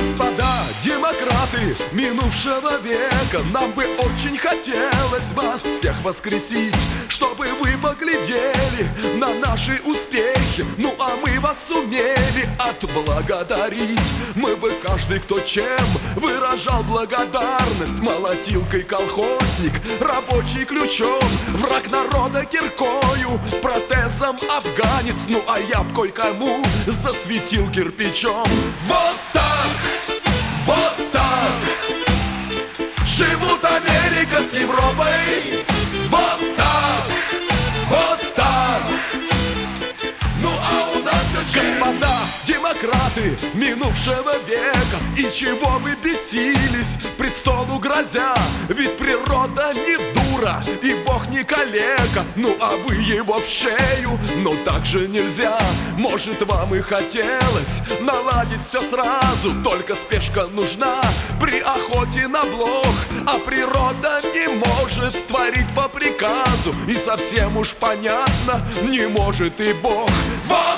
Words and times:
Господа 0.00 0.50
демократы 0.82 1.76
минувшего 1.92 2.78
века. 2.78 3.44
Нам 3.52 3.70
бы 3.72 3.84
очень 3.98 4.38
хотелось 4.38 5.30
вас 5.34 5.60
всех 5.60 5.94
воскресить 6.02 6.74
Чтобы 7.08 7.48
вы 7.60 7.76
поглядели 7.76 8.88
на 9.16 9.34
наши 9.34 9.78
успехи. 9.84 10.64
Ну 10.78 10.94
а 10.98 11.16
мы 11.22 11.38
вас 11.40 11.58
сумели 11.68 12.48
отблагодарить. 12.58 14.00
Мы 14.34 14.56
бы 14.56 14.72
каждый, 14.82 15.20
кто 15.20 15.38
чем 15.40 15.86
выражал 16.16 16.82
благодарность. 16.84 17.98
Молотилкой 17.98 18.84
колхозник, 18.84 19.74
рабочий 20.00 20.64
ключом 20.64 21.20
Враг 21.48 21.90
народа 21.90 22.46
киркою, 22.46 23.38
протезом 23.60 24.38
афганец. 24.50 25.16
Ну 25.28 25.42
а 25.46 25.58
я 25.58 25.82
б 25.82 25.94
кое-кому 25.94 26.64
засветил 26.86 27.70
кирпичом. 27.70 28.46
Вот 28.86 29.16
так! 29.34 29.89
Живут 33.10 33.64
Америка 33.64 34.40
с 34.40 34.54
Европой 34.54 35.64
Вот 36.08 36.56
так! 36.56 37.04
Вот 37.88 38.34
так! 38.36 38.82
Ну 40.40 40.48
а 40.48 40.90
у 40.96 41.02
нас 41.02 41.26
все 41.48 41.60
Господа 41.60 42.08
демократы 42.46 43.36
минувшего 43.54 44.38
века 44.46 44.98
И 45.16 45.28
чего 45.28 45.80
вы 45.80 45.96
бесились, 45.96 46.96
престолу 47.18 47.80
грозя 47.80 48.34
Ведь 48.68 48.96
природа 48.96 49.72
не 49.74 49.96
дура 50.14 50.29
и 50.82 50.94
бог 51.06 51.28
не 51.28 51.44
калека. 51.44 52.24
Ну 52.34 52.56
а 52.60 52.76
вы 52.76 52.94
его 52.94 53.34
в 53.34 53.46
шею, 53.46 54.18
но 54.38 54.54
так 54.64 54.86
же 54.86 55.06
нельзя. 55.06 55.58
Может 55.96 56.42
вам 56.46 56.74
и 56.74 56.80
хотелось 56.80 57.82
наладить 58.00 58.60
все 58.66 58.80
сразу 58.80 59.62
Только 59.62 59.94
спешка 59.94 60.46
нужна. 60.46 61.00
При 61.40 61.60
охоте 61.60 62.26
на 62.26 62.44
блох 62.44 62.94
А 63.26 63.38
природа 63.38 64.20
не 64.32 64.48
может 64.48 65.26
творить 65.26 65.68
по 65.74 65.88
приказу. 65.88 66.74
И 66.88 66.94
совсем 66.94 67.56
уж 67.56 67.74
понятно, 67.74 68.62
не 68.82 69.06
может 69.08 69.60
и 69.60 69.72
бог. 69.74 70.10
Вот 70.48 70.69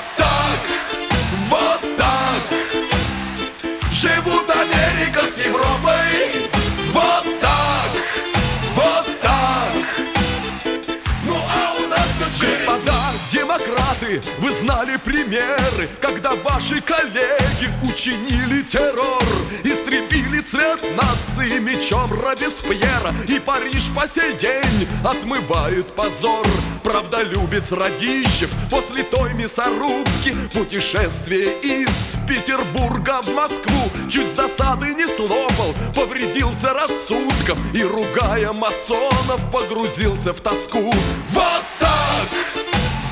вы 14.42 14.52
знали 14.52 14.96
примеры 14.96 15.88
Когда 16.00 16.34
ваши 16.34 16.80
коллеги 16.80 17.70
учинили 17.82 18.62
террор 18.62 19.22
Истребили 19.64 20.40
цвет 20.40 20.80
нации 20.96 21.58
мечом 21.60 22.12
Робеспьера. 22.12 23.14
И 23.28 23.38
Париж 23.38 23.90
по 23.94 24.06
сей 24.08 24.34
день 24.34 24.88
отмывает 25.04 25.86
позор. 25.94 26.46
Правдолюбец 26.82 27.70
Радищев 27.70 28.50
после 28.70 29.04
той 29.04 29.32
мясорубки. 29.34 30.34
Путешествие 30.52 31.60
из 31.60 31.90
Петербурга 32.28 33.22
в 33.22 33.32
Москву 33.34 33.90
Чуть 34.10 34.34
засады 34.34 34.94
не 34.94 35.06
слопал, 35.06 35.74
повредился 35.94 36.72
рассудком 36.72 37.58
И, 37.72 37.82
ругая 37.82 38.52
масонов, 38.52 39.40
погрузился 39.52 40.32
в 40.32 40.40
тоску. 40.40 40.92
Вот 41.30 41.62
так! 41.78 42.28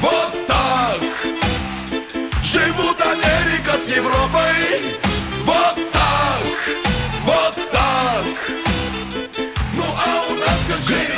Вот 0.00 0.39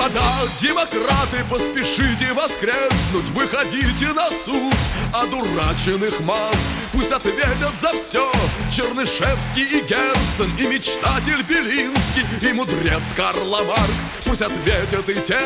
Господа 0.02 0.48
демократы, 0.60 1.44
поспешите 1.48 2.32
воскреснуть 2.32 3.28
Выходите 3.34 4.12
на 4.12 4.28
суд 4.44 4.74
одураченных 5.12 6.18
масс. 6.20 6.56
Пусть 6.92 7.12
ответят 7.12 7.72
за 7.80 7.90
все 7.90 8.32
Чернышевский 8.70 9.62
и 9.62 9.80
Герцен 9.82 10.50
И 10.58 10.66
мечтатель 10.66 11.42
Белинский 11.42 12.24
И 12.42 12.52
мудрец 12.52 13.02
Карла 13.16 13.62
Маркс. 13.62 14.04
Пусть 14.24 14.42
ответят 14.42 15.08
и 15.08 15.14
те, 15.14 15.38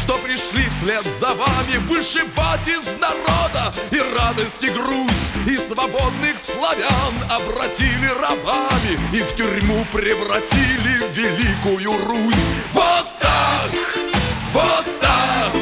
что 0.00 0.14
пришли 0.18 0.64
вслед 0.70 1.04
за 1.20 1.34
вами. 1.34 1.76
Вышибать 1.88 2.66
из 2.66 2.98
народа 2.98 3.72
и 3.92 4.00
радость, 4.16 4.62
и 4.62 4.70
грусть 4.70 5.14
И 5.46 5.56
свободных 5.56 6.36
славян 6.38 7.14
обратили 7.28 8.08
рабами 8.20 8.98
И 9.12 9.20
в 9.20 9.36
тюрьму 9.36 9.86
превратили 9.92 10.98
великую 11.14 11.92
Русь! 12.06 12.69
Вот 14.52 14.84
так! 15.00 15.52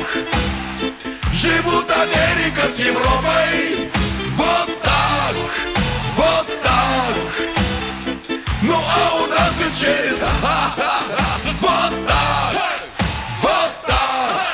Живут 1.31 1.91
Америка 1.91 2.63
с 2.75 2.79
Европой 2.79 3.91
Вот 4.35 4.83
так! 4.83 5.37
Вот 6.17 6.47
так! 6.63 7.15
Ну 8.63 8.75
а 8.75 9.15
у 9.17 9.27
нас 9.27 9.53
и 9.61 9.79
через 9.79 10.19
Вот 11.61 12.07
так! 12.07 12.55
Вот 13.43 13.71
так! 13.87 14.47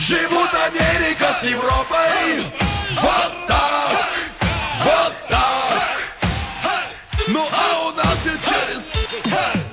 Живут 0.00 0.50
Америка 0.52 1.36
с 1.40 1.44
Европой 1.44 2.44
Вот 3.00 3.46
так! 3.46 4.06
Вот 4.84 5.12
так! 5.28 5.88
Ну 7.28 7.48
а 7.52 7.88
у 7.88 7.92
нас 7.92 8.18
и 8.24 8.30
через 8.48 9.65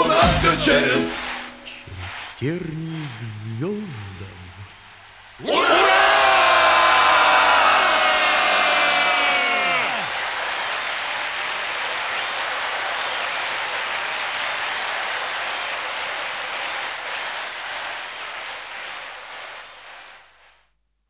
у 0.00 0.04
нас 0.08 0.24
все 0.38 0.52
через... 0.56 0.86
Через 0.86 1.26
тернии 2.38 3.08
к 3.18 3.24
звездам. 3.42 4.36
Ура! 5.40 5.95